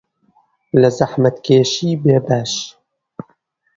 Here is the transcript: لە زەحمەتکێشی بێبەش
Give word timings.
لە 0.81 0.89
زەحمەتکێشی 0.97 1.91
بێبەش 2.03 2.53